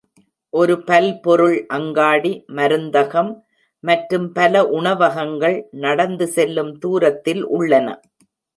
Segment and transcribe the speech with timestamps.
[0.53, 3.31] ஒரு பல்பொருள் அங்காடி, மருந்தகம்
[3.83, 7.87] மற்றும் பல உணவகங்கள் நடந்து செல்லும் தூரத்தில் உள்ளன.